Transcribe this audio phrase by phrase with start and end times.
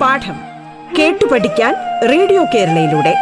[0.00, 0.36] പാഠം
[0.98, 1.74] കേട്ടു പഠിക്കാൻ
[2.08, 3.14] റേഡിയോ കേരളയിലൂടെ.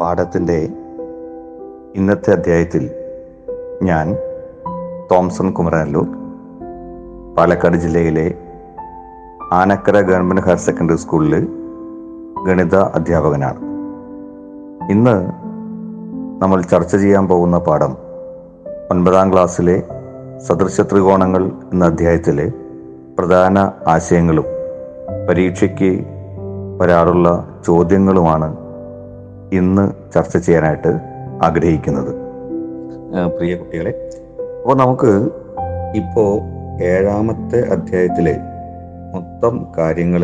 [0.00, 0.68] പാഠത്തിന്റെ
[1.96, 2.90] ഇന്നത്തെ അധ്യായത്തിൽ
[3.82, 4.16] ഞാൻ
[5.10, 6.06] തോംസൺ കുമരനല്ലൂർ
[7.36, 8.26] പാലക്കാട് ജില്ലയിലെ
[9.52, 11.34] ആനക്കര ഗവൺമെന്റ് ഹയർ സെക്കൻഡറി സ്കൂളിൽ
[12.46, 13.60] ഗണിത അധ്യാപകനാണ്.
[14.94, 15.14] ഇന്ന്
[16.42, 17.92] നമ്മൾ ചർച്ച ചെയ്യാൻ പോകുന്ന പാഠം
[18.90, 19.76] ഒൻപതാം ക്ലാസ്സിലെ
[20.46, 22.46] സദൃശ ത്രികോണങ്ങൾ എന്ന അധ്യായത്തിലെ
[23.18, 24.46] പ്രധാന ആശയങ്ങളും
[25.28, 25.92] പരീക്ഷയ്ക്ക്
[26.80, 27.28] വരാറുള്ള
[27.66, 28.48] ചോദ്യങ്ങളുമാണ്
[29.52, 30.92] ഇന്ന് ചർച്ച ചെയ്യാനായിട്ട്
[31.42, 32.12] ആഗ്രഹിക്കുന്നത്.
[33.36, 33.92] പ്രിയ കുട്ടികളെ
[34.66, 35.10] അപ്പോൾ നമുക്ക്
[35.94, 36.22] ഇപ്പോ
[36.82, 38.32] ഏഴാമത്തെ അധ്യായത്തിലെ
[39.14, 40.22] മൊത്തം കാര്യങ്ങൾ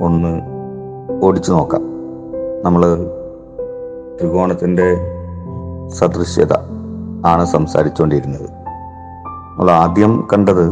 [0.00, 0.32] ഒന്ന്
[1.26, 1.82] ഓടിച്ചു നോക്കാം.
[2.64, 2.82] നമ്മൾ
[4.18, 4.88] ത്രികോണത്തിന്റെ
[5.88, 6.52] സദൃശ്യത
[7.26, 8.48] ആണ് സംസാരിച്ചുകൊണ്ടിരുന്നത്
[9.50, 10.66] നമ്മൾ ആദ്യം കണ്ടത്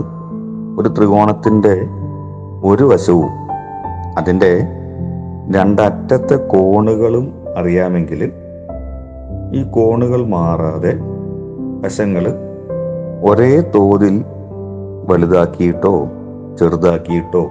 [0.78, 1.75] ഒരു ത്രികോണത്തിന്റെ
[2.64, 3.30] ഒരു വശവും
[4.19, 4.53] അതിന്റെ
[5.51, 8.23] രണ്ടറ്റത്തെ കോണുകളും അറിയാമെങ്കിൽ
[9.53, 10.95] ഈ കോണുകൾ മാറാതെ
[11.80, 12.48] വശങ്ങൾ
[13.22, 14.24] ഒരേ തോതിൽ
[15.08, 16.08] വലുതാക്കിയിട്ടോ
[16.58, 17.50] ചെറുതാക്കിയിട്ടോ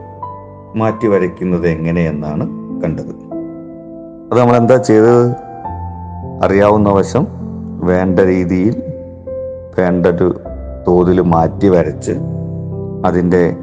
[0.75, 2.49] മാറ്റി വരയ്ക്കുന്നത് എങ്ങനെയെന്നാണ്
[2.81, 3.27] കണ്ടത്.
[4.31, 5.31] അത് നമ്മൾ എന്താ ചെയ്തത്?
[6.43, 7.27] അറിയാവുന്ന വശം
[7.83, 8.83] വേണ്ട രീതിയിൽ
[9.79, 10.39] വേണ്ട ഒരു
[10.87, 12.11] തോതിൽ മാറ്റി വരച്ച്
[13.05, 13.55] അതിന്റെ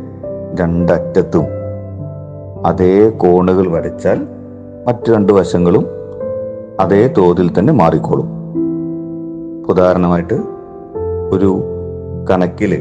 [0.60, 1.44] രണ്ടറ്റത്തും
[2.66, 4.26] അതേ കോണുകൾ വരച്ചാൽ
[4.86, 5.86] മറ്റു രണ്ട് വശങ്ങളും
[6.80, 8.28] അതേ തോതിൽ തന്നെ മാറിക്കോളും.
[9.68, 10.34] ഉദാഹരണമായിട്ട്
[11.30, 11.73] ഒരു
[12.24, 12.72] കണക്കിൽ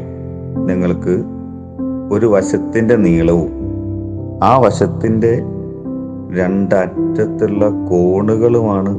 [0.66, 1.14] നിങ്ങൾക്ക്
[2.12, 3.50] ഒരു വശത്തിന്റെ നീളവും
[4.42, 5.32] ആ വശത്തിന്റെ
[6.30, 8.92] രണ്ടറ്റത്തുള്ള കോണുകളുമാണ്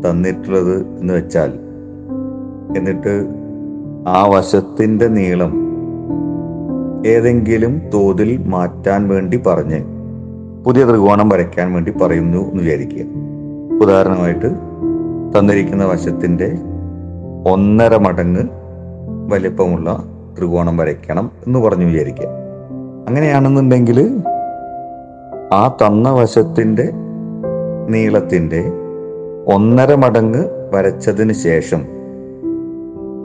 [0.00, 1.50] തന്നിട്ടുള്ളത് എന്ന് വെച്ചാൽ
[2.76, 3.14] എന്നിട്ട്
[4.08, 5.52] ആ വശത്തിന്റെ നീളം
[7.06, 9.80] ഏതെങ്കിലും തോതിൽ മാറ്റാൻ വേണ്ടി പറഞ്ഞ്
[10.64, 13.02] പുതിയ ത്രികോണം വരയ്ക്കാൻ വേണ്ടി പറയുന്നു എന്ന് വിചാരിക്കുക.
[13.80, 14.48] ഉദാഹരണമായിട്ട്
[15.30, 16.48] തന്നിരിക്കുന്ന വശത്തിന്റെ
[17.46, 18.42] ഒന്നര മടങ്ങ്
[19.28, 19.88] വലിപ്പമുള്ള
[20.38, 22.28] ത്രികോണം വരയ്ക്കണം എന്ന് പറഞ്ഞു വിചാരിക്കുക.
[23.08, 23.98] അങ്ങനെയാണെന്നുണ്ടെങ്കിൽ
[25.52, 26.86] ആ തന്ന വശത്തിന്റെ
[27.88, 28.60] നീളത്തിന്റെ
[29.54, 30.42] ഒന്നര മടങ്ങ്
[30.74, 31.82] വരച്ചതിന് ശേഷം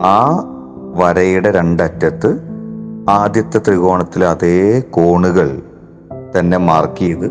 [0.06, 0.18] ആ
[0.96, 2.32] വരയുടെ രണ്ടറ്റത്ത്
[3.10, 4.56] ആദ്യത്തെ ത്രികോണത്തിലെ അതേ
[4.90, 5.50] കോണുകൾ
[6.36, 7.28] തന്നെ മാർക്ക് ചെയ്ത്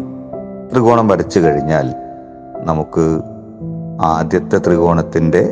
[0.73, 1.87] ത്രികോണം വരച്ചു കഴിഞ്ഞാൽ
[2.65, 3.05] നമുക്ക്
[4.05, 5.43] ആദ്യത്തെ ത്രികോണത്തിന്റെ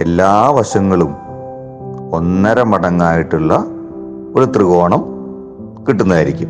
[0.00, 1.12] എല്ലാ വശങ്ങളും
[2.12, 3.64] ഒന്നര മടങ്ങായിട്ടുള്ള
[4.36, 5.04] ഒരു ത്രികോണം
[5.88, 6.48] കിട്ടുന്നതായിരിക്കും.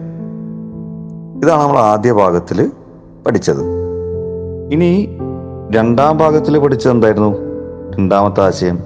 [1.45, 2.71] ഇതാണ് നമ്മൾ ആദ്യ ഭാഗത്തിൽ
[3.27, 3.63] പഠിച്ചത്.
[4.73, 5.19] ഇനി
[5.71, 7.35] രണ്ടാം ഭാഗത്തിൽ പഠിച്ചത് എന്തായിരുന്നു?
[7.99, 8.79] രണ്ടാമത്തെ ആശയം.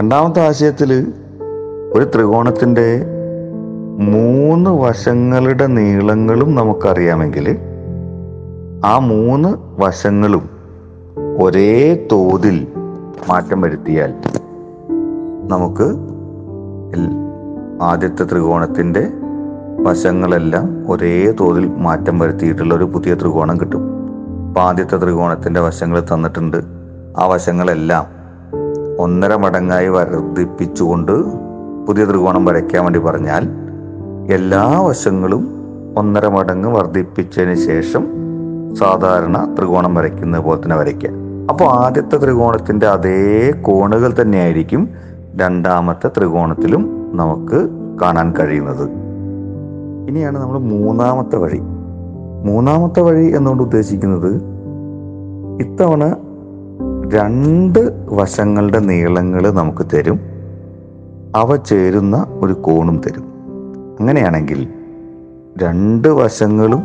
[0.00, 1.12] രണ്ടാമത്തെ ആശയത്തിൽ
[1.92, 3.04] ഒരു ത്രികോണത്തിന്റെ
[3.98, 7.58] മൂന്ന് വശങ്ങളുടെ നീളങ്ങളും നമുക്കറിയാമെങ്കിൽ
[8.84, 10.50] ആ മൂന്ന് വശങ്ങളും
[11.42, 12.66] ഒരേ തോതിൽ
[13.28, 14.14] മാറ്റം വരുത്തിയാൽ
[15.50, 15.86] നമുക്ക്
[17.82, 19.10] ആദ്യത്തെ ത്രികോണത്തിന്റെ
[19.80, 23.82] വശങ്ങളെല്ലാം ഒരേ തോതിൽ മാറ്റം വരുത്തിയിട്ടുള്ള ഒരു പുതിയ ത്രികോണം കിട്ടും.
[24.48, 26.56] അപ്പം ആദ്യത്തെ ത്രികോണത്തിന്റെ വശങ്ങൾ തന്നിട്ടുണ്ട്.
[27.18, 28.04] ആ വശങ്ങളെല്ലാം
[28.98, 31.12] ഒന്നര മടങ്ങായി വർദ്ധിപ്പിച്ചുകൊണ്ട്
[31.86, 33.48] പുതിയ ത്രികോണം വരയ്ക്കാൻ വേണ്ടി പറഞ്ഞാൽ
[34.32, 35.42] എല്ലാ വശങ്ങളും
[35.96, 38.06] ഒന്നര മടങ്ങ് വർദ്ധിപ്പിച്ചതിന് ശേഷം
[38.74, 41.10] സാധാരണ ത്രികോണം വരയ്ക്കുന്നത് പോലെ തന്നെ വരയ്ക്കുക.
[41.50, 44.88] അപ്പോൾ ആദ്യത്തെ ത്രികോണത്തിന്റെ അതേ കോണുകൾ തന്നെയായിരിക്കും
[45.36, 47.68] രണ്ടാമത്തെ ത്രികോണത്തിലും നമുക്ക്
[48.02, 48.90] കാണാൻ കഴിയുന്നത്.
[50.08, 51.58] ഇനിയാണ് നമ്മൾ മൂന്നാമത്തെ വഴി.
[52.44, 54.34] മൂന്നാമത്തെ വഴി എന്നുകൊണ്ട് ഉദ്ദേശിക്കുന്നത്
[55.60, 56.16] ഇത്തവണ
[57.14, 60.20] രണ്ട് വശങ്ങളുടെ നീളങ്ങൾ നമുക്ക് തരും.
[61.36, 63.24] അവ ചേരുന്ന ഒരു കോണും തരും.
[64.00, 64.68] അങ്ങനെയാണെങ്കിൽ
[65.62, 66.82] രണ്ട് വശങ്ങളും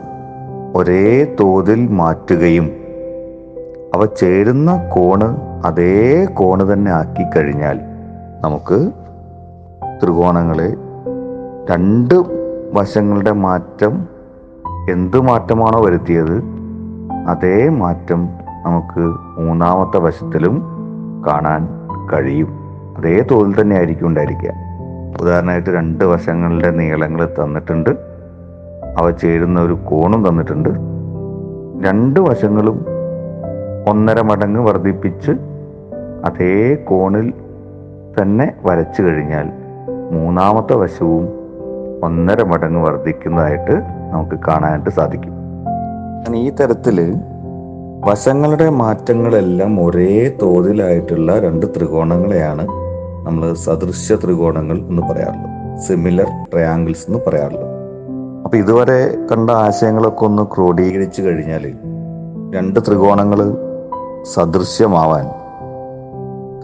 [0.75, 2.69] ഒരേ തോതിൽ മാറ്റുകയും
[3.95, 7.79] അവ ചേരുന്ന കോണ് അതേ കോണ് തന്നെ ആക്കി കഴിഞ്ഞാൽ
[8.43, 8.91] നമുക്ക്
[10.03, 10.73] ത്രികോണങ്ങളെ
[11.71, 12.13] രണ്ട്
[12.73, 14.07] വശങ്ങളുടെ മാറ്റം
[14.91, 16.43] എന്ത് മാറ്റമാണോ വരുത്തിയത്
[17.27, 18.29] അതേ മാറ്റം
[18.65, 18.99] നമുക്ക്
[19.41, 20.63] മൂന്നാമത്തെ വശത്തിലും
[21.27, 21.67] കാണാൻ
[22.13, 22.47] കഴിയും.
[22.97, 24.49] അതേ തോതിൽ തന്നെ ആയിരിക്കും ഉണ്ടായിരിക്കുക.
[25.21, 27.89] ഉദാഹരണമായിട്ട് രണ്ട് വശങ്ങളുടെ നീളങ്ങൾ തന്നിട്ടുണ്ട്.
[28.97, 30.69] അവ ചേരുന്ന ഒരു കോണും തന്നിട്ടുണ്ട്.
[31.87, 32.85] രണ്ട് വശങ്ങളും
[33.89, 35.31] ഒന്നര മടങ്ങ് വർദ്ധിപ്പിച്ച്
[36.25, 37.33] അതേ കോണിൽ
[38.21, 39.47] തന്നെ വരച്ചു കഴിഞ്ഞാൽ
[40.11, 41.25] മൂന്നാമത്തെ വശവും
[42.03, 43.81] ഒന്നര മടങ്ങ് വർദ്ധിക്കുന്നതായിട്ട്
[44.11, 45.33] നമുക്ക് കാണാനായിട്ട് സാധിക്കും.
[46.35, 47.15] ഈ തരത്തിൽ
[48.05, 52.67] വശങ്ങളുടെ മാറ്റങ്ങളെല്ലാം ഒരേ തോതിലായിട്ടുള്ള രണ്ട് ത്രികോണങ്ങളെയാണ്
[53.25, 55.79] നമ്മൾ സദൃശ്യ ത്രികോണങ്ങൾ എന്ന് പറയാറുള്ളത്.
[55.79, 57.67] സിമിലർ ട്രയാങ്കിൾസ് എന്ന് പറയാറുള്ളത്.
[58.45, 61.65] അപ്പൊ ഇതുവരെ കണ്ട ആശയങ്ങളൊക്കെ ഒന്ന് ക്രോഡീകരിച്ചു കഴിഞ്ഞാൽ
[62.55, 63.39] രണ്ട് ത്രികോണങ്ങൾ
[64.23, 65.25] സദൃശ്യമാവാൻ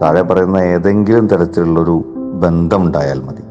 [0.02, 2.02] താഴെ പറയുന്ന ഏതെങ്കിലും തരത്തിലുള്ളൊരു
[2.34, 3.42] ബന്ധമുണ്ടായാൽ മതി.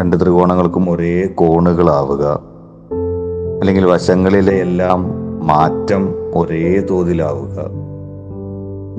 [0.00, 2.40] രണ്ട് ത്രികോണങ്ങൾക്കും ഒരേ കോണുകളാവുക.
[3.60, 5.10] അല്ലെങ്കിൽ വശങ്ങളിലെ എല്ലാം
[5.46, 7.70] മാറ്റം ഒരേ തോതിലാവുക.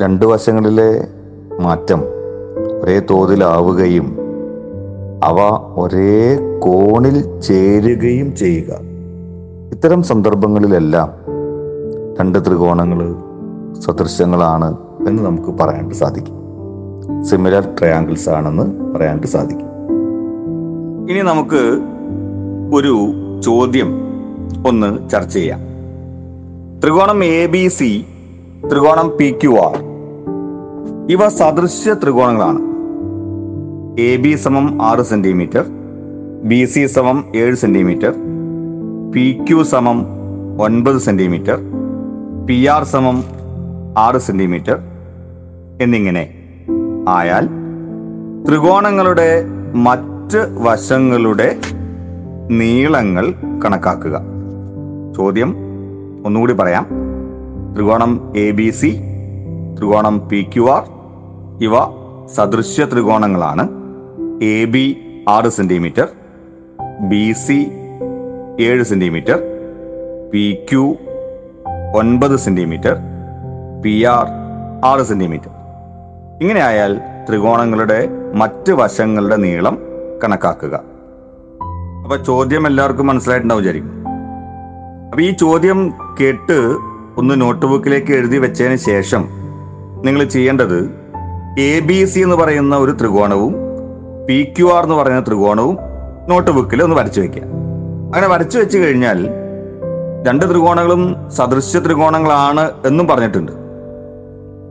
[0.03, 1.07] രണ്ട് വശങ്ങളിലെ
[1.59, 2.03] മാറ്റം
[2.81, 4.17] ഒരേ തോതിലാവുകയും
[5.23, 5.35] അവ
[5.77, 8.73] ഒരേ കോണിൽ ചേരുകയും ചെയ്യുക.
[9.71, 11.09] ഇത്തരം സന്ദർഭങ്ങളിലെല്ലാം
[12.19, 13.15] രണ്ട് ത്രികോണങ്ങൾ
[13.79, 16.35] സദൃശ്യങ്ങളാണ് എന്ന് നമുക്ക് പറയാനായിട്ട് സാധിക്കും.
[17.23, 19.67] സിമിലർ ട്രയാങ്കിൾസ് ആണെന്ന് പറയാനായിട്ട് സാധിക്കും.
[21.11, 21.61] ഇനി നമുക്ക്
[22.75, 22.93] ഒരു
[23.41, 23.89] ചോദ്യം
[24.67, 25.59] ഒന്ന് ചർച്ച ചെയ്യാം.
[26.79, 28.05] ത്രികോണം എ ബി സി
[28.69, 29.77] ത്രികോണം പി ക്യു ആർ
[31.11, 32.59] ഇവ സദൃശ്യ ത്രികോണങ്ങളാണ്.
[34.01, 35.65] എ ബി സമം ആറ് സെന്റിമീറ്റർ
[36.43, 38.13] ബി സി സമം ഏഴ് സെന്റിമീറ്റർ
[39.11, 40.05] പി ക്യു സമം
[40.61, 41.57] ഒൻപത് സെന്റിമീറ്റർ
[42.45, 43.23] പി ആർ സമം
[43.97, 44.96] ആറ് സെന്റിമീറ്റർ
[45.81, 46.29] എന്നിങ്ങനെ.
[47.09, 47.49] ആയാൽ
[48.47, 49.43] ത്രികോണങ്ങളുടെ
[49.75, 51.55] മറ്റ് വശങ്ങളുടെ
[52.51, 53.33] നീളങ്ങൾ
[53.65, 54.21] കണക്കാക്കുക.
[55.17, 55.55] ചോദ്യം
[56.25, 56.87] ഒന്നുകൂടി പറയാം.
[57.75, 58.97] ത്രികോണം എ ബി സി
[59.77, 60.83] ത്രികോണം പി ക്യു ആർ
[61.63, 61.71] ഇവ
[62.27, 63.69] സദൃശ്യ ത്രികോണങ്ങളാണ്.
[64.43, 64.97] എ ബി
[65.29, 66.07] ആറ് സെന്റിമീറ്റർ
[67.09, 67.71] ബി സി
[68.59, 69.39] ഏഴ് സെന്റിമീറ്റർ
[70.33, 70.95] പി ക്യു
[71.95, 72.97] ഒൻപത് സെന്റിമീറ്റർ
[73.81, 74.25] പി ആർ
[74.85, 75.56] ആറ് സെന്റിമീറ്റർ.
[76.41, 76.91] ഇങ്ങനെ ആയാൽ
[77.27, 79.77] ത്രികോണങ്ങളുടെ മറ്റ് വശങ്ങളുടെ നീളം
[80.23, 80.75] കണക്കാക്കുക.
[82.03, 83.93] അപ്പൊ ചോദ്യം എല്ലാവർക്കും മനസ്സിലായിട്ടുണ്ടാവും വിചാരിക്കും.
[85.09, 85.79] അപ്പൊ ഈ ചോദ്യം
[86.19, 86.57] കേട്ട്
[87.17, 89.23] ഒന്ന് നോട്ട് ബുക്കിലേക്ക് എഴുതി വെച്ചതിന് ശേഷം
[90.05, 90.79] നിങ്ങൾ ചെയ്യേണ്ടത്
[91.59, 93.53] എ ബി സി എന്ന് പറയുന്ന ഒരു ത്രികോണവും
[94.27, 95.77] പി ക്യു ആർ എന്ന് പറയുന്ന ത്രികോണവും
[96.29, 97.43] നോട്ട് ബുക്കിൽ ഒന്ന് വരച്ചു വെക്കുക.
[98.13, 99.19] അങ്ങനെ വരച്ചു വെച്ച് കഴിഞ്ഞാൽ
[100.27, 103.53] രണ്ട് ത്രികോണങ്ങളും സദൃശ്യ ത്രികോണങ്ങളാണ് എന്നും പറഞ്ഞിട്ടുണ്ട്.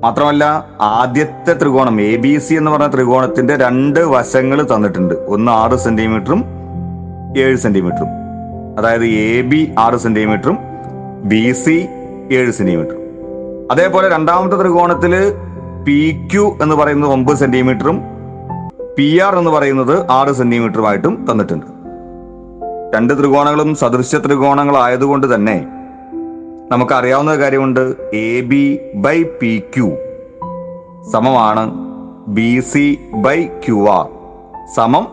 [0.02, 5.14] മാത്രമല്ല ആദ്യത്തെ ത്രികോണം എ ബി സി എന്ന് പറഞ്ഞ ത്രികോണത്തിന്റെ രണ്ട് വശങ്ങൾ തന്നിട്ടുണ്ട്.
[5.14, 6.44] ഒന്ന് ആറ് സെന്റിമീറ്ററും
[7.38, 8.08] ഏഴ് സെന്റിമീറ്ററും.
[8.78, 10.58] അതായത് എ ബി ആറ് സെന്റിമീറ്ററും
[11.24, 11.86] ബി സി
[12.32, 12.98] ഏഴ് സെന്റിമീറ്ററും.
[13.70, 15.32] അതേപോലെ രണ്ടാമത്തെ ത്രികോണത്തിൽ
[15.84, 18.02] പി ക്യു എന്ന് പറയുന്നത് ഒമ്പത് സെന്റിമീറ്ററും
[18.98, 21.66] പി ആർ എന്ന് പറയുന്നത് ആറ് സെന്റിമീറ്ററുമായിട്ടും തന്നിട്ടുണ്ട്.
[22.96, 25.68] രണ്ട് ത്രികോണങ്ങളും സദൃശ്യ ത്രികോണങ്ങളായതുകൊണ്ട് തന്നെ
[26.70, 27.94] നമുക്കറിയാവുന്ന കാര്യമുണ്ട്.
[28.14, 29.88] A B by P Q
[31.12, 31.64] സമമാണ്
[32.28, 34.06] B C by Q R
[34.76, 35.04] സമം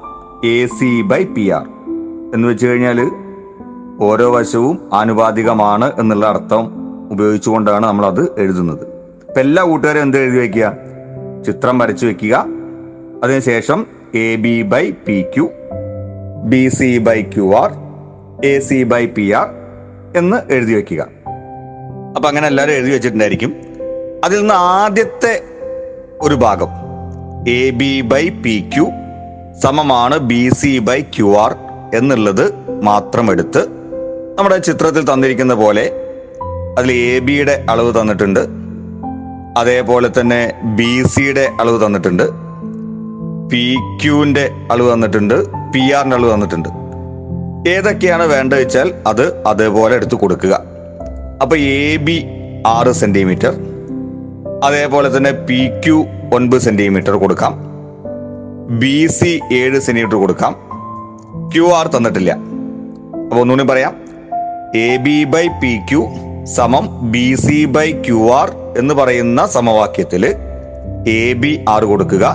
[0.47, 1.65] A C by P R
[2.33, 3.00] എന്ന് വെച്ച് കഴിഞ്ഞാൽ
[4.01, 6.63] ഓരോ വശവും ആനുപാതികമാണ് എന്നുള്ള അർത്ഥം
[7.11, 8.83] ഉപയോഗിച്ചുകൊണ്ടാണ് നമ്മൾ അത് എഴുതുന്നത്.
[9.27, 10.77] ഇപ്പം എല്ലാ കൂട്ടുകാരും എന്ത് എഴുതി വയ്ക്കുക
[11.45, 12.45] ചിത്രം വരച്ചു വെക്കുക.
[13.23, 13.85] അതിനുശേഷം
[14.15, 15.49] A B by P Q
[16.45, 17.71] B C by Q R
[18.45, 19.49] A C by P R
[20.17, 21.22] എന്ന് എഴുതി വെക്കുക.
[22.15, 23.56] അപ്പൊ അങ്ങനെ എല്ലാവരും എഴുതി വെച്ചിട്ടുണ്ടായിരിക്കും.
[24.24, 25.44] അതിൽ നിന്ന് ആദ്യത്തെ
[26.21, 26.68] ഒരു ഭാഗം.
[27.48, 28.86] A B by P Q
[29.63, 31.56] സമമാണ് B C by Q R
[31.94, 32.45] എന്നുള്ളത്
[32.83, 33.61] മാത്രം എടുത്ത്
[34.37, 35.92] നമ്മുടെ ചിത്രത്തിൽ തന്നിരിക്കുന്ന പോലെ
[36.78, 38.47] അതിൽ എ ബിയുടെ അളവ് തന്നിട്ടുണ്ട്.
[39.57, 42.23] അതേപോലെ തന്നെ ബി സിയുടെ അളവ് തന്നിട്ടുണ്ട്.
[43.52, 45.35] പി ക്യുവിന്റെ അളവ് തന്നിട്ടുണ്ട്.
[45.73, 46.69] പി ആറിന്റെ അളവ് തന്നിട്ടുണ്ട്.
[47.69, 50.72] ഏതൊക്കെയാണ് വേണ്ടത് വെച്ചാൽ അത് അതേപോലെ എടുത്ത് കൊടുക്കുക.
[51.44, 52.16] അപ്പൊ എ ബി
[52.73, 53.54] ആറ് സെന്റിമീറ്റർ
[54.68, 55.97] അതേപോലെ തന്നെ പി ക്യു
[56.35, 57.54] ഒൻപത് സെന്റിമീറ്റർ കൊടുക്കാം.
[58.81, 60.54] ബി സി ഏഴ് സെന്റിമീറ്റർ കൊടുക്കാം.
[61.54, 62.31] ക്യു ആർ തന്നിട്ടില്ല.
[63.30, 63.94] അപ്പൊ ഒന്നുകൂടി പറയാം.
[64.85, 66.02] A B by P Q
[66.56, 66.85] സമം
[67.16, 68.50] B C by Q R
[68.81, 70.23] എന്ന് പറയുന്ന സമവാക്യത്തിൽ
[71.18, 72.26] എ ബി ആറ് കൊടുക്കുക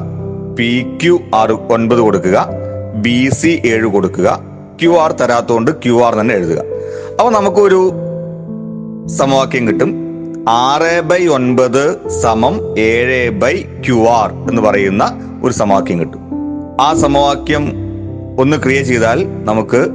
[0.58, 0.70] പി
[1.02, 2.38] ക്യു ആറ് ഒൻപത് കൊടുക്കുക
[3.06, 4.28] ബി സി ഏഴ് കൊടുക്കുക
[4.82, 6.60] ക്യു ആർ തരാത്തോണ്ട് ക്യു ആർ തന്നെ എഴുതുക.
[7.18, 7.80] അപ്പൊ നമുക്കൊരു
[9.08, 9.94] സമവാക്യം കിട്ടും.
[10.48, 16.20] ആറ് ബൈ ഒൻപത് സമം ഏഴ് ബൈ ക്യു ആർ എന്ന് പറയുന്ന ഒരു സമവാക്യം കിട്ടും.
[16.80, 17.72] ആ സമവാക്യം
[18.38, 19.88] ഒന്ന് ക്രിയ ചെയ്താൽ നമുക്ക്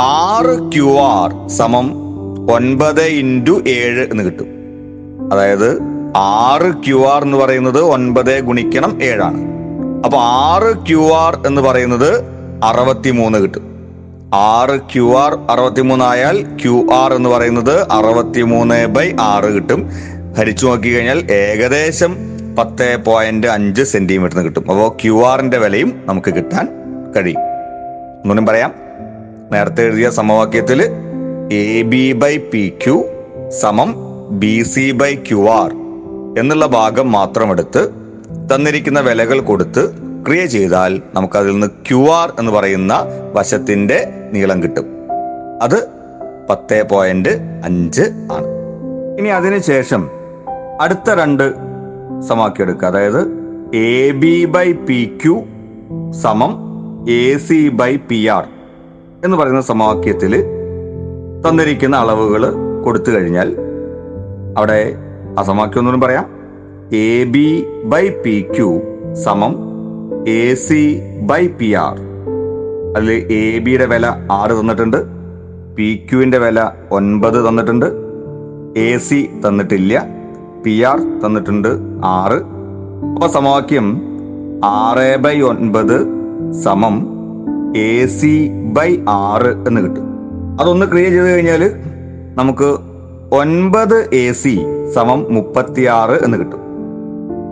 [0.00, 1.92] ആറ് ക്യു ആർ സമം
[2.50, 4.46] ഒൻപത് ഇന്റു ഏഴ് എന്ന് കിട്ടും.
[5.32, 5.78] അതായത്
[6.16, 9.40] ആറ് ക്യു ആർ എന്ന് പറയുന്നത് ഒൻപത് ഗുണിക്കണം ഏഴാണ്.
[10.04, 12.24] അപ്പൊ ആറ് ക്യു ആർ എന്ന് പറയുന്നത്
[12.64, 13.69] അറുപത്തിമൂന്ന് കിട്ടും.
[14.34, 19.90] ആറ് ക്യു ആർ അറുപത്തിമൂന്ന് ആയാൽ ക്യു ആർ എന്ന് പറയുന്നത് അറുപത്തിമൂന്ന് ബൈ ആറ് കിട്ടും.
[20.38, 22.16] ഹരിച്ചു നോക്കി കഴിഞ്ഞാൽ ഏകദേശം
[22.58, 24.70] പത്ത് പോയിന്റ് അഞ്ച് സെന്റിമീറ്ററിന് കിട്ടും.
[24.70, 26.68] അപ്പോൾ ക്യു ആറിന്റെ വിലയും നമുക്ക് കിട്ടാൻ
[27.16, 27.40] കഴിയും.
[28.30, 28.74] ഒന്നും പറയാം.
[29.52, 30.82] നേരത്തെ എഴുതിയ സമവാക്യത്തിൽ
[31.52, 33.04] A B by P Q
[33.60, 33.94] സമം
[34.30, 35.70] B C by Q R
[36.38, 37.88] എന്നുള്ള ഭാഗം മാത്രം എടുത്ത്
[38.54, 44.86] തന്നിരിക്കുന്ന വിലകൾ കൊടുത്ത് ക്രിയ ചെയ്താൽ നമുക്ക് അതിൽ നിന്ന് ക്യു ആർ എന്ന് പറയുന്ന വശത്തിന്റെ നീളം കിട്ടും.
[45.62, 45.88] അത്
[46.50, 47.28] പത്ത് പോയിന്റ്
[47.64, 48.46] അഞ്ച് ആണ്.
[49.18, 50.10] ഇനി അതിനുശേഷം
[50.80, 51.54] അടുത്ത രണ്ട്
[52.28, 53.26] സമവാക്യം എടുക്കുക അതായത്
[53.74, 55.44] A B by P Q
[56.12, 56.56] സമം
[57.10, 58.44] A C by P R
[59.24, 60.42] എന്ന് പറയുന്ന സമവാക്യത്തിൽ
[61.48, 62.52] തന്നിരിക്കുന്ന അളവുകൾ
[62.84, 63.56] കൊടുത്തു കഴിഞ്ഞാൽ
[64.56, 64.94] അവിടെ
[65.38, 66.26] ആ സമവാക്യം ഒന്നും പറയാം.
[66.92, 68.80] A B by P Q
[69.14, 69.69] സമം
[70.28, 71.96] A C by P R
[72.96, 74.96] അതിൽ എ ബിയുടെ വില ആറ് തന്നിട്ടുണ്ട്.
[75.76, 77.86] പി ക്യുവിന്റെ വില ഒൻപത് തന്നിട്ടുണ്ട്.
[78.78, 80.06] എ സി തന്നിട്ടില്ല.
[80.64, 81.68] പി ആർ തന്നിട്ടുണ്ട്
[82.04, 82.38] ആറ്.
[83.14, 84.02] അപ്പൊ സമവാക്യം
[84.64, 86.06] ആറ് ബൈ ഒൻപത്
[86.64, 87.06] സമം
[87.76, 90.06] എ സി ബൈ ആറ് എന്ന് കിട്ടും.
[90.60, 91.70] അതൊന്ന് ക്രിയ ചെയ്ത് കഴിഞ്ഞാൽ
[92.34, 92.76] നമുക്ക്
[93.32, 94.60] ഒൻപത് എ സി
[94.94, 96.69] സമം മുപ്പത്തിയാറ് എന്ന് കിട്ടും.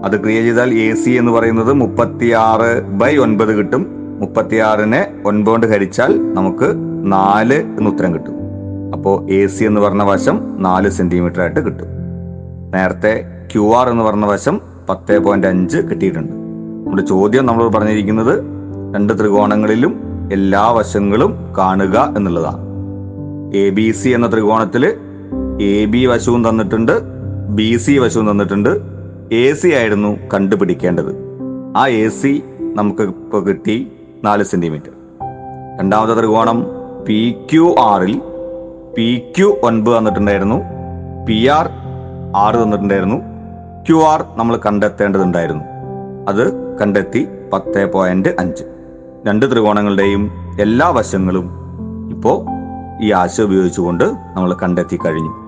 [0.05, 3.87] അത് ക്രിയ ചെയ്താൽ എ സി എന്ന് പറയുന്നത് മുപ്പത്തിയാറ് ബൈ ഒൻപത് കിട്ടും.
[4.21, 6.69] മുപ്പത്തിയാറിനെ ഒൻപത് ഹരിച്ചാൽ നമുക്ക്
[7.05, 8.35] നാല് എന്ന് ഉത്തരം കിട്ടും.
[8.93, 11.89] അപ്പോൾ എ സി എന്ന് പറഞ്ഞ വശം നാല് സെന്റിമീറ്റർ ആയിട്ട് കിട്ടും.
[12.75, 16.33] നേരത്തെ ക്യു ആർ എന്ന് പറഞ്ഞ വശം പത്ത് പോയിന്റ് അഞ്ച് കിട്ടിയിട്ടുണ്ട്.
[16.85, 18.35] നമ്മുടെ ചോദ്യം നമ്മൾ പറഞ്ഞിരിക്കുന്നത്
[18.95, 20.01] രണ്ട് ത്രികോണങ്ങളിലും
[20.33, 22.63] എല്ലാ വശങ്ങളും കാണുക എന്നുള്ളതാണ്.
[23.57, 24.85] എ ബി സി എന്ന ത്രികോണത്തിൽ
[25.61, 26.93] എ ബി വശവും തന്നിട്ടുണ്ട്
[27.49, 28.98] ബി സി വശവും തന്നിട്ടുണ്ട്
[29.33, 31.17] എ സി ആയിരുന്നു കണ്ടുപിടിക്കേണ്ടത്.
[31.77, 33.93] ആ എ സി നമുക്ക് ഇപ്പോൾ കിട്ടി
[34.25, 34.91] നാല് സെന്റിമീറ്റർ.
[35.81, 36.67] രണ്ടാമത്തെ ത്രികോണം
[37.09, 38.23] പി ക്യു ആറിൽ
[38.97, 40.63] പി ക്യു ഒൻപത് തന്നിട്ടുണ്ടായിരുന്നു.
[41.29, 41.69] പി ആർ
[42.37, 43.17] ആറ് തന്നിട്ടുണ്ടായിരുന്നു.
[43.89, 45.65] ക്യു ആർ നമ്മൾ കണ്ടെത്തേണ്ടതുണ്ടായിരുന്നു.
[46.29, 48.65] അത് കണ്ടെത്തി പത്ത് പോയിന്റ് അഞ്ച്.
[49.27, 50.31] രണ്ട് ത്രികോണങ്ങളുടെയും
[50.61, 51.51] എല്ലാ വശങ്ങളും
[52.11, 52.45] ഇപ്പോൾ
[53.03, 55.48] ഈ ആശ ഉപയോഗിച്ചുകൊണ്ട് നമ്മൾ കണ്ടെത്തി കഴിഞ്ഞു.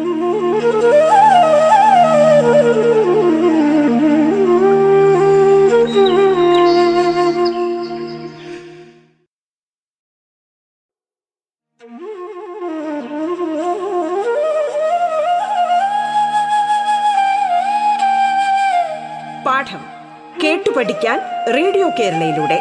[22.01, 22.59] കേരളയിലൂടെ.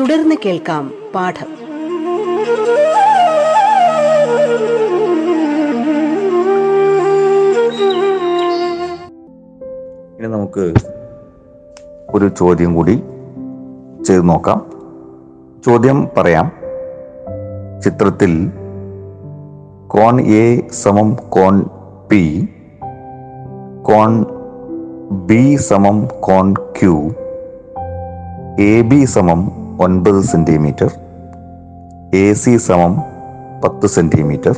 [0.00, 1.46] തുടർന്ന് കേൾക്കാം പാഠം.
[10.18, 10.74] ഇനി നമുക്ക്
[12.14, 13.02] ഒരു ചോദ്യം കൂടി
[14.06, 14.70] ചെയ്ത് നോക്കാം.
[15.66, 16.52] ചോദ്യം പറയാം.
[17.82, 18.50] ചിത്രത്തിൽ
[19.88, 21.64] കോൺ എ സമം കോൺ
[22.10, 22.48] പി
[23.82, 24.33] കോൺ
[25.22, 26.94] ബി സമം കോൺ ക്യൂ
[28.58, 29.40] എ ബി സമം
[29.80, 30.90] ഒൻപത് സെന്റിമീറ്റർ
[32.14, 32.92] എ സി സമം
[33.64, 34.54] പത്ത് സെന്റിമീറ്റർ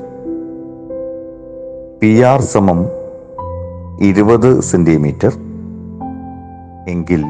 [2.00, 2.80] പി ആർ സമം
[4.00, 5.32] ഇരുപത് സെന്റിമീറ്റർ
[6.88, 7.22] എങ്കിൽ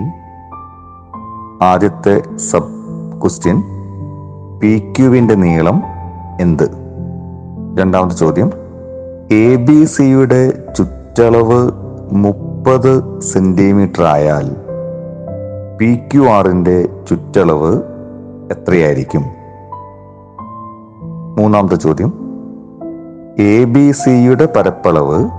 [1.62, 2.73] ആദ്യത്തെ സബ്
[3.21, 3.59] ക്വസ്റ്റ്യൻ
[4.61, 5.83] പി ക്യുവിന്റെ നീളം
[6.40, 6.66] എന്ത്?
[7.78, 8.50] രണ്ടാമത്തെ ചോദ്യം
[9.30, 11.61] എ ബി സിയുടെ ചുറ്റളവ്
[12.66, 14.56] മുപ്പത് സെന്റിമീറ്റർ ആയാൽ
[15.78, 17.82] പി ക്യു ആറിന്റെ ചുറ്റളവ്
[18.50, 19.25] എത്രയായിരിക്കും?
[21.38, 22.12] മൂന്നാമത്തെ ചോദ്യം.
[23.38, 25.30] എ ബി സിയുടെ പരപ്പളവ്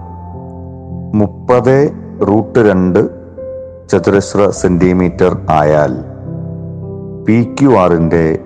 [1.13, 1.91] മുപ്പത്
[2.27, 3.09] റൂട്ട് രണ്ട്
[3.89, 5.95] ചതുരശ്ര സെന്റിമീറ്റർ ആയാൽ
[7.25, 8.39] പി ക്യു ആറിന്റെ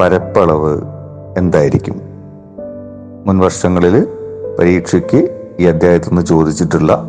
[0.00, 0.80] പരപ്പളവ്
[1.38, 2.00] എന്തായിരിക്കും?
[3.26, 4.06] മുൻവർഷങ്ങളിൽ
[4.58, 7.04] പരീക്ഷയ്ക്ക് ഈ അധ്യായത്തിൽ നിന്ന് ചോദിച്ചിട്ടുള്ള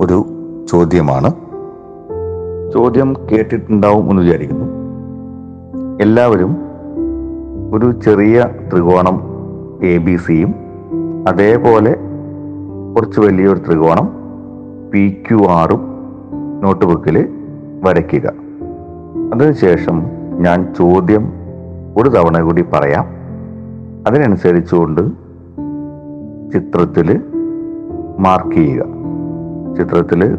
[0.00, 0.37] ഒരു
[0.68, 1.30] ചോദ്യമാണ്.
[2.72, 4.64] ചോദ്യം കേട്ടിട്ടുണ്ടാവും എന്ന് വിചാരിക്കുന്നു.
[6.00, 6.56] എല്ലാവരും
[7.74, 9.20] ഒരു ചെറിയ ത്രികോണം
[9.82, 10.54] എ ബി സിയും
[11.28, 11.96] അതേപോലെ
[12.96, 14.10] കുറച്ച് വലിയൊരു ത്രികോണം
[14.90, 15.80] പി ക്യു ആറും
[16.62, 17.28] നോട്ട് ബുക്കിൽ
[17.82, 18.32] വരയ്ക്കുക.
[19.34, 20.02] അതിനുശേഷം
[20.38, 21.32] ഞാൻ ചോദ്യം
[21.96, 23.06] ഒരു തവണ കൂടി പറയാം.
[24.06, 25.00] അതിനനുസരിച്ചുകൊണ്ട്
[26.52, 27.20] ചിത്രത്തിൽ
[28.18, 28.84] മാർക്ക് ചെയ്യുക.
[29.76, 30.38] ചിത്രത്തിൽ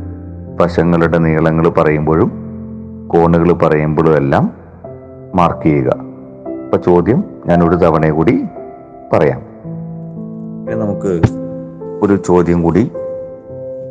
[0.62, 2.32] വശങ്ങളുടെ നീളങ്ങൾ പറയുമ്പോഴും
[3.08, 4.52] കോണുകൾ പറയുമ്പോഴും എല്ലാം
[5.36, 5.90] മാർക്ക് ചെയ്യുക.
[6.64, 8.44] അപ്പൊ ചോദ്യം ഞാൻ ഒരു തവണ കൂടി
[9.14, 9.42] പറയാം.
[10.80, 11.22] നമുക്ക്
[12.02, 12.92] ഒരു ചോദ്യം കൂടി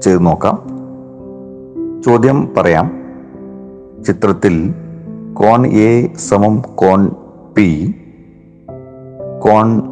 [0.05, 0.63] ചെയ്ത് നോക്കാം.
[2.03, 2.91] ചോദ്യം പറയാം.
[4.07, 4.75] ചിത്രത്തിൽ
[5.35, 7.11] കോൺ എ സമം കോൺ
[7.57, 7.95] പി
[9.39, 9.83] കോൺ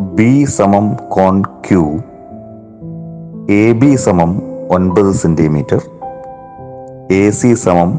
[0.00, 1.98] ബി സമം കോൺ ക്യൂ
[3.50, 5.80] എ ബി സമം ഒൻപത് സെന്റിമീറ്റർ
[7.12, 7.90] എ സി സമം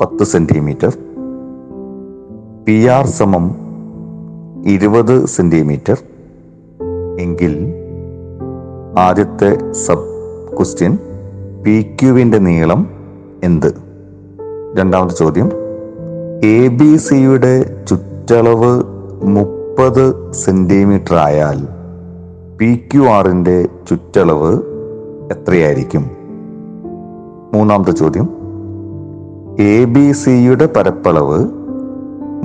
[0.00, 0.92] പത്ത് സെന്റിമീറ്റർ
[2.64, 3.44] പി ആർ സമം
[4.66, 5.98] ഇരുപത് സെന്റിമീറ്റർ
[7.18, 7.54] എങ്കിൽ
[8.98, 10.06] ആദ്യത്തെ സബ്
[10.56, 10.92] ക്വസ്റ്റ്യൻ
[11.64, 12.80] പി ക്യുവിന്റെ നീളം
[13.42, 13.70] എന്ത്?
[14.74, 15.48] രണ്ടാമത്തെ ചോദ്യം
[16.44, 18.72] എ ബി സിയുടെ ചുറ്റളവ്
[19.28, 21.58] മുപ്പത് സെന്റിമീറ്റർ ആയാൽ
[22.58, 23.56] പി ക്യു ആറിന്റെ
[23.88, 24.52] ചുറ്റളവ്
[25.30, 26.10] എത്രയായിരിക്കും?
[27.54, 28.28] മൂന്നാമത്തെ ചോദ്യം.
[29.60, 31.48] എ ബി സിയുടെ പരപ്പളവ്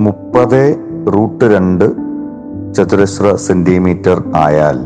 [0.00, 0.76] മുപ്പത്
[1.14, 1.92] റൂട്ട് രണ്ട്
[2.74, 4.78] ചതുരശ്ര സെന്റിമീറ്റർ ആയാൽ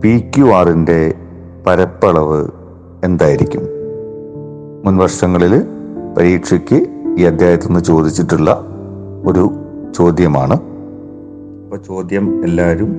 [0.00, 1.14] പി ക്യു ആറിന്റെ
[1.66, 2.48] പരപ്പളവ്
[3.04, 3.62] എന്തായിരിക്കും?
[4.84, 5.62] മുൻ വർഷങ്ങളിൽ
[6.18, 6.86] പരീക്ഷയ്ക്ക്
[7.18, 8.66] ഈ അധ്യായത്തിൽ നിന്ന് ചോദിച്ചിട്ടുള്ള
[9.26, 9.50] ഒരു
[9.96, 10.54] ചോദ്യമാണ്.
[10.54, 12.96] അപ്പോൾ ചോദ്യം എല്ലാവരും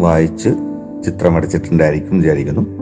[0.00, 0.48] വായിച്ച്
[1.06, 2.77] ചിത്രമടിച്ചിട്ടുണ്ടായിരിക്കും വിചാരിക്കുന്നു.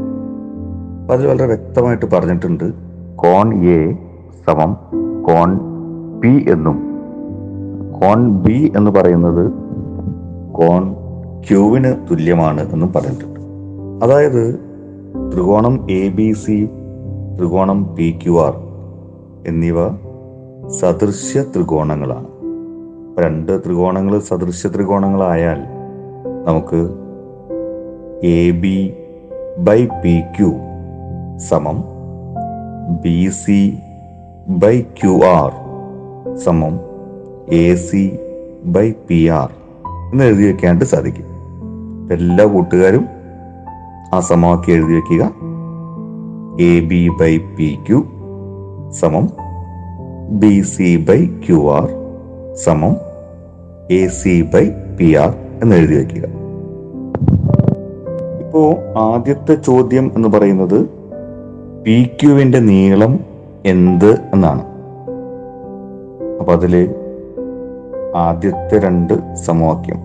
[1.06, 2.72] അപ്പൊ അതിൽ വളരെ വ്യക്തമായിട്ട് പറഞ്ഞിട്ടുണ്ട്
[3.16, 3.94] കോൺ എ
[4.46, 4.76] സമം
[5.22, 5.50] കോൺ
[6.20, 6.78] പി എന്നും.
[8.00, 9.52] കോൺ ബി എന്ന് പറയുന്നത്
[10.52, 10.94] കോൺ
[11.48, 13.40] ക്യൂവിന് തുല്യമാണ് എന്നും പറഞ്ഞിട്ടുണ്ട്.
[14.04, 14.58] അതായത്
[15.32, 16.68] ത്രികോണം എ ബി സി
[17.38, 18.54] ത്രികോണം പി ക്യു ആർ
[19.46, 19.88] എന്നിവ
[20.68, 22.26] സദൃശ്യ ത്രികോണങ്ങളാണ്.
[23.25, 25.60] രണ്ട് ത്രികോണങ്ങൾ സദൃശ്യ ത്രികോണങ്ങളായാൽ
[26.46, 26.88] നമുക്ക്
[28.26, 28.92] A B
[29.58, 30.52] by P Q
[31.38, 31.85] സമം
[33.02, 33.78] B C
[34.49, 35.52] by Q R
[36.37, 36.81] സമം
[37.52, 38.19] A C
[38.64, 39.50] by P R
[40.12, 41.25] എന്ന് എഴുതി വെക്കാനായിട്ട് സാധിക്കും.
[42.11, 43.07] എല്ലാ കൂട്ടുകാരും
[44.14, 45.33] ആ സമവാക്യം എഴുതി വെക്കുക.
[46.61, 48.07] A B by P Q
[48.90, 49.29] സമം
[50.31, 51.88] B C by Q R
[52.55, 52.96] സമം
[53.90, 56.25] A C by P R എന്ന് എഴുതി വെക്കുക.
[58.40, 60.95] ഇപ്പോ ആദ്യത്തെ ചോദ്യം എന്ന് പറയുന്നത്
[61.87, 63.20] പി ക്യുവിന്റെ നീളം
[63.66, 64.62] എന്ത് എന്നാണ്.
[66.40, 66.94] അപ്പൊ അതിൽ
[68.14, 70.01] ആദ്യത്തെ രണ്ട് സമവാക്യം.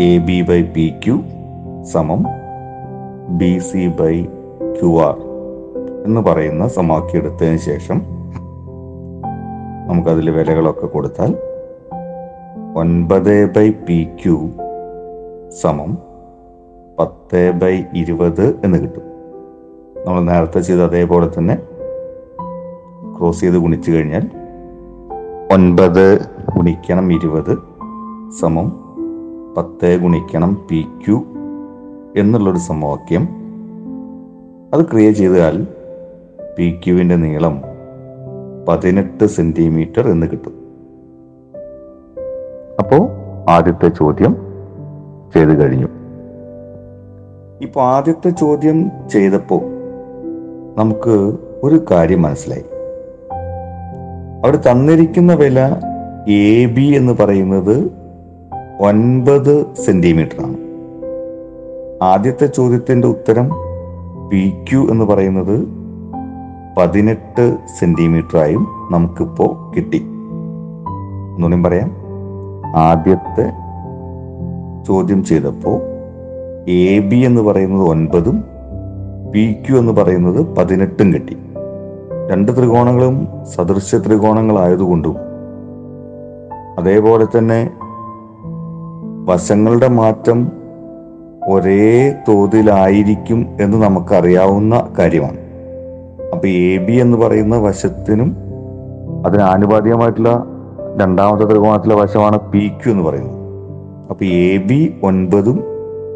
[0.00, 1.20] A B by P Q
[1.82, 2.24] സമം
[3.28, 4.22] B C by
[4.76, 5.16] Q R
[6.04, 8.00] എന്ന് പറയുന്ന സമവാക്യം എടുത്തതിന് ശേഷം
[9.86, 11.34] നമുക്കതിൽ വിലകളൊക്കെ കൊടുത്താൽ
[12.76, 14.50] ഒൻപത് ബൈ പി ക്യു
[15.62, 15.98] സമം
[16.98, 19.07] പത്ത് ബൈ ഇരുപത് എന്ന് കിട്ടും.
[20.06, 21.56] നമ്മൾ നേരത്തെ ചെയ്ത അതേപോലെ തന്നെ
[23.18, 24.30] ക്രോസ് ചെയ്ത് ഗുണിച്ചു കഴിഞ്ഞാൽ
[25.52, 26.18] ഒൻപത്
[26.56, 27.58] ഗുണിക്കണം ഇരുപത്
[28.40, 28.72] സമം
[29.56, 31.22] പത്ത് ഗുണിക്കണം പി ക്യു
[32.16, 33.28] എന്നുള്ളൊരു സമവാക്യം
[34.74, 35.66] അത് ക്രിയേറ്റ് ചെയ്താൽ
[36.58, 37.62] പി ക്യുവിന്റെ നീളം
[38.68, 40.54] പതിനെട്ട് സെന്റിമീറ്റർ എന്ന് കിട്ടും.
[42.78, 43.08] അപ്പോൾ
[43.50, 44.36] ആദ്യത്തെ ചോദ്യം
[45.34, 45.88] ചെയ്തു കഴിഞ്ഞു.
[47.60, 49.60] ഇപ്പോൾ ആദ്യത്തെ ചോദ്യം ചെയ്തപ്പോ
[50.78, 52.64] നമുക്ക് ഒരു കാര്യം മനസ്സിലായി.
[54.44, 55.76] അവിടെ തന്നിരിക്കുന്ന വില
[56.28, 57.90] എ ബി എന്ന് പറയുന്നത്
[58.80, 60.56] ഒൻപത് സെന്റിമീറ്റർ ആണ്
[62.04, 63.50] ആദ്യത്തെ ചോദ്യത്തിന്റെ ഉത്തരം
[64.28, 65.68] പി ക്യു എന്ന് പറയുന്നത്
[66.78, 69.98] പതിനെട്ട് സെന്റിമീറ്ററായും നമുക്കിപ്പോ കിട്ടി.
[71.34, 71.96] ഒന്നുകൂടി പറയാം.
[72.76, 73.52] ആദ്യത്തെ
[74.86, 75.80] ചോദ്യം ചെയ്തപ്പോ
[76.68, 78.44] എ ബി എന്ന് പറയുന്നത് ഒൻപതും
[79.34, 81.36] പി ക്യു എന്ന് പറയുന്നത് പതിനെട്ടും കിട്ടി.
[82.30, 85.16] രണ്ട് ത്രികോണങ്ങളും സദൃശ്യ ത്രികോണങ്ങളായതുകൊണ്ടും
[86.78, 87.70] അതേപോലെ തന്നെ
[89.24, 90.52] വശങ്ങളുടെ മാറ്റം
[91.48, 95.38] ഒരേ തോതിലായിരിക്കും എന്ന് നമുക്കറിയാവുന്ന കാര്യമാണ്.
[96.32, 98.36] അപ്പൊ എ ബി എന്ന് പറയുന്ന വശത്തിനും
[99.26, 100.44] അതിന് ആനുപാതികമായിട്ടുള്ള
[101.00, 103.38] രണ്ടാമത്തെ ത്രികോണത്തിലെ വശമാണ് പി ക്യു എന്ന് പറയുന്നത്.
[104.10, 105.64] അപ്പൊ എ ബി ഒൻപതും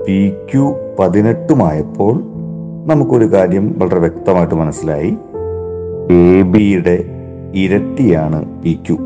[0.07, 2.32] പി ക്യു പതിനെട്ടുമായപ്പോൾ
[2.87, 5.19] നമുക്കൊരു കാര്യം വളരെ വ്യക്തമായിട്ട് മനസ്സിലായി.
[6.11, 7.05] എ ബിയുടെ
[7.55, 8.97] ഇരട്ടിയാണ് പി ക്യു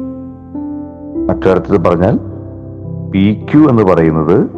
[1.28, 2.18] മറ്റൊരർത്ഥത്തിൽ പറഞ്ഞാൽ
[3.10, 4.50] പി ക്യു എന്ന് പറയുന്നത്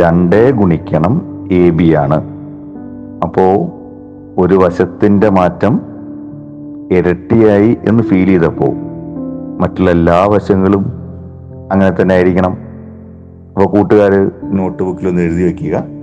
[0.00, 2.24] രണ്ടേ ഗുണിക്കണം എ ബി ആണ്.
[3.22, 3.72] അപ്പോ
[4.38, 5.80] ഒരു വശത്തിന്റെ മാറ്റം
[6.92, 8.66] ഇരട്ടിയായി എന്ന് ഫീൽ ചെയ്തപ്പോ
[9.60, 10.92] മറ്റുള്ള എല്ലാ വശങ്ങളും
[11.72, 12.56] അങ്ങനെ തന്നെ ആയിരിക്കണം.
[13.56, 16.01] അപ്പൊ കൂട്ടുകാർ നോട്ട് ബുക്കിൽ ഒന്ന് എഴുതി വെക്കുക.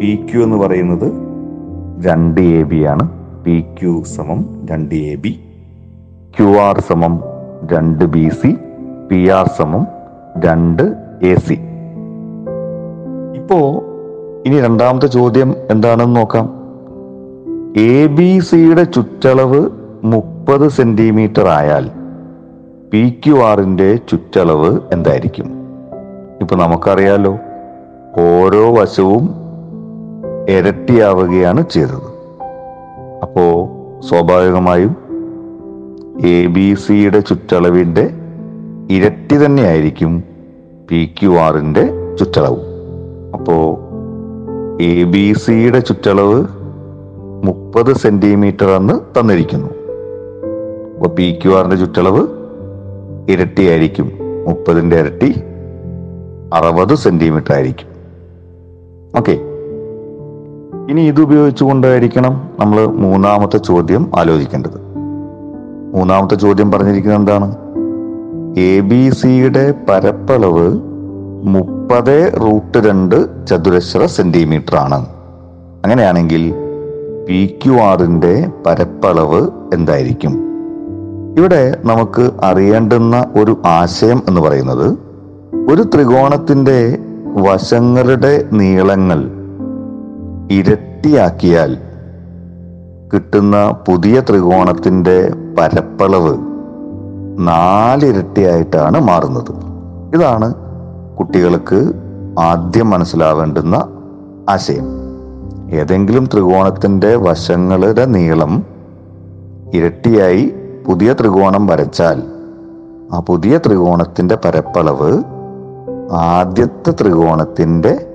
[0.00, 1.06] പി ക്യു എന്ന് പറയുന്നത്
[2.06, 3.08] രണ്ട് എ ബി ആണ്.
[3.44, 5.32] പി ക്യു സമം രണ്ട് എ ബി
[6.36, 7.20] ക്യു ആർ സമം
[7.72, 8.56] രണ്ട് ബി സി
[9.10, 9.86] പി ആർ സമം
[10.44, 10.82] രണ്ട്
[11.22, 11.56] എ സി
[13.34, 13.58] ഇപ്പോ
[14.46, 16.46] ഇനി രണ്ടാമത്തെ ചോദ്യം എന്താണെന്ന് നോക്കാം.
[17.76, 19.60] എ ബി സിയുടെ ചുറ്റളവ്
[20.04, 21.90] മുപ്പത് സെന്റിമീറ്റർ ആയാൽ
[22.92, 25.48] പി ക്യു ആറിന്റെ ചുറ്റളവ് എന്തായിരിക്കും?
[26.40, 27.34] ഇപ്പൊ നമുക്കറിയാലോ
[28.20, 29.47] ഓരോ വശവും
[30.48, 32.18] ഇരട്ടിയാവുകയാണ് ചെയ്തത്.
[33.22, 34.96] അപ്പോൾ സ്വാഭാവികമായും
[36.26, 38.10] എ ബി സിയുടെ ചുറ്റളവിന്റെ
[38.90, 40.24] ഇരട്ടി തന്നെയായിരിക്കും
[40.90, 42.60] പി ക്യു ആറിന്റെ ചുറ്റളവ്.
[43.34, 43.76] അപ്പോൾ
[44.82, 46.44] എ ബി സിയുടെ ചുറ്റളവ്
[47.44, 49.68] മുപ്പത് സെന്റിമീറ്റർ എന്ന് തന്നിരിക്കുന്നു.
[50.94, 52.26] അപ്പോൾ പി ക്യു ആറിന്റെ ചുറ്റളവ്
[53.30, 54.12] ഇരട്ടിയായിരിക്കും.
[54.48, 55.42] മുപ്പതിന്റെ ഇരട്ടി
[56.54, 57.88] അറുപത് സെന്റിമീറ്റർ ആയിരിക്കും.
[59.18, 59.47] ഓക്കെ.
[60.88, 64.78] ഇനി ഇത് ഉപയോഗിച്ചുകൊണ്ടായിരിക്കണം നമ്മൾ മൂന്നാമത്തെ ചോദ്യം ആലോചിക്കേണ്ടത്.
[65.94, 67.56] മൂന്നാമത്തെ ചോദ്യം പറഞ്ഞിരിക്കുന്നത് എന്താണ്?
[68.58, 70.80] എ ബി സിയുടെ പരപ്പളവ്
[71.44, 75.06] മുപ്പത് റൂട്ട് രണ്ട് ചതുരശ്ര സെന്റിമീറ്റർ ആണ്.
[75.84, 76.54] അങ്ങനെയാണെങ്കിൽ
[77.28, 80.40] പി ക്യു ആറിന്റെ പരപ്പളവ് എന്തായിരിക്കും?
[81.38, 84.98] ഇവിടെ നമുക്ക് അറിയേണ്ടുന്ന ഒരു ആശയം എന്ന് പറയുന്നത്
[85.70, 86.98] ഒരു ത്രികോണത്തിന്റെ
[87.36, 89.37] വശങ്ങളുടെ നീളങ്ങൾ
[90.50, 91.76] ഇരട്ടിയാക്കിയാൽ
[93.12, 96.38] കിട്ടുന്ന പുതിയ ത്രികോണത്തിന്റെ പരപ്പളവ്
[97.38, 99.52] നാലിരട്ടിയായിട്ടാണ് മാറുന്നത്.
[100.14, 100.54] ഇതാണ്
[101.18, 101.94] കുട്ടികൾക്ക്
[102.38, 103.76] ആദ്യം മനസ്സിലാവേണ്ടുന്ന
[104.48, 104.86] ആശയം.
[105.70, 108.64] ഏതെങ്കിലും ത്രികോണത്തിന്റെ വശങ്ങളുടെ നീളം
[109.74, 110.54] ഇരട്ടിയായി
[110.86, 112.22] പുതിയ ത്രികോണം വരച്ചാൽ
[113.12, 115.22] ആ പുതിയ ത്രികോണത്തിന്റെ പരപ്പളവ്
[116.12, 118.06] ആദ്യത്തെ ത്രികോണത്തിന്റെ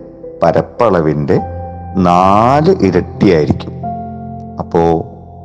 [0.43, 1.52] പരപ്പളവിന്റെ
[1.97, 3.73] നാല് ഇരട്ടിയായിരിക്കും.
[4.59, 4.81] അപ്പോ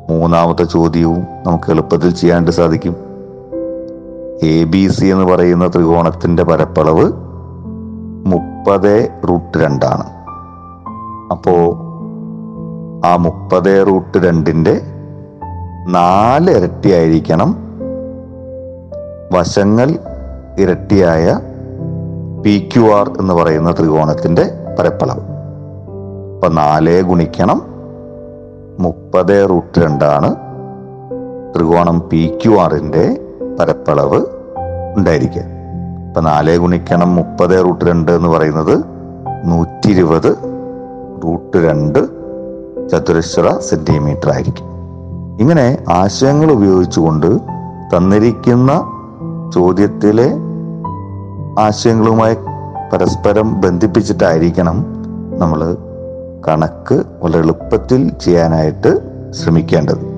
[0.09, 2.95] മൂന്നാമത്തെ ചോദ്യവും നമുക്ക് എളുപ്പത്തിൽ ചെയ്യാണ്ട് സാധിക്കും.
[4.43, 7.11] എ ബി സി എന്ന് പറയുന്ന ത്രികോണത്തിന്റെ പരപ്പളവ്
[8.25, 10.03] മുപ്പത് റൂട്ട് രണ്ടാണ്.
[11.31, 11.53] അപ്പോ
[13.05, 14.81] ആ മുപ്പത് റൂട്ട് രണ്ടിന്റെ
[15.87, 17.55] നാല് ഇരട്ടിയായിരിക്കണം.
[19.33, 19.95] വശങ്ങൾ
[20.59, 21.39] ഇരട്ടിയായ
[22.41, 25.28] പി ക്യു ആർ എന്ന് പറയുന്ന ത്രികോണത്തിന്റെ പരപ്പളവ്.
[26.39, 27.61] അപ്പൊ നാല് ഗുണിക്കണം
[28.79, 30.35] മുപ്പത് റൂട്ട് രണ്ടാണ്.
[31.53, 33.21] ത്രികോണം പി ക്യു ആറിന്റെ
[33.59, 34.25] പരപ്പളവ്
[34.97, 35.41] ഉണ്ടായിരിക്കുക.
[36.07, 38.83] അപ്പൊ നാല് ഗുണിക്കണം മുപ്പത് റൂട്ട് രണ്ട് എന്ന് പറയുന്നത്
[39.45, 40.37] നൂറ്റി ഇരുപത്
[41.23, 41.99] റൂട്ട് രണ്ട്
[42.89, 44.65] ചതുരശ്ര സെന്റിമീറ്റർ ആയിരിക്കും.
[45.39, 47.39] ഇങ്ങനെ ആശയങ്ങൾ ഉപയോഗിച്ചുകൊണ്ട്
[47.95, 48.71] തന്നിരിക്കുന്ന
[49.55, 50.29] ചോദ്യത്തിലെ
[51.61, 52.35] ആശയങ്ങളുമായി
[52.93, 54.85] പരസ്പരം ബന്ധിപ്പിച്ചിട്ടായിരിക്കണം
[55.37, 55.77] നമ്മൾ
[56.47, 58.99] കണക്ക് വളരെ എളുപ്പത്തിൽ ചെയ്യാനായിട്ട്
[59.31, 59.95] ശ്രമിക്കേണ്ടത്.
[59.95, 60.15] പാഠം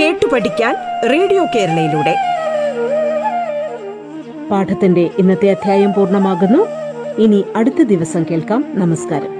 [0.00, 0.76] കേട്ടു പഠിക്കാൻ
[1.10, 2.16] റേഡിയോ കേരളയിലൂടെ.
[4.50, 6.66] പാഠത്തിന്റെ ഇന്നത്തെ അധ്യായം പൂർണമാകുന്നു.
[7.22, 8.64] ഇനി അടുത്ത ദിവസം കേൾക്കാം.
[8.74, 9.39] നമസ്കാരം.